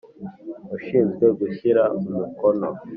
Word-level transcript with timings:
Ushinzwe 0.75 1.25
gushyira 1.39 1.83
umukono 1.97 2.67